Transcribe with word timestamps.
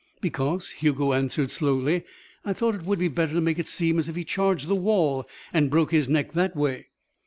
"Because," 0.19 0.71
Hugo 0.71 1.13
answered 1.13 1.51
slowly, 1.51 2.03
"I 2.43 2.53
thought 2.53 2.73
it 2.73 2.81
would 2.85 2.97
be 2.97 3.07
better 3.07 3.33
to 3.33 3.39
make 3.39 3.59
it 3.59 3.67
seem 3.67 3.99
as 3.99 4.09
if 4.09 4.15
he 4.15 4.23
charged 4.23 4.67
the 4.67 4.73
wall 4.73 5.29
and 5.53 5.69
broke 5.69 5.91
his 5.91 6.09
neck 6.09 6.33
that 6.33 6.55
way." 6.55 6.87